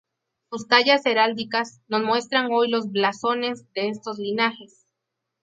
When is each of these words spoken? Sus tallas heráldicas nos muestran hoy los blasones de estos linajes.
Sus 0.49 0.67
tallas 0.67 1.05
heráldicas 1.05 1.79
nos 1.87 2.01
muestran 2.01 2.49
hoy 2.51 2.71
los 2.71 2.91
blasones 2.91 3.71
de 3.73 3.89
estos 3.89 4.17
linajes. 4.17 4.87